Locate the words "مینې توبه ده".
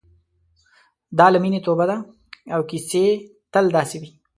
1.43-1.97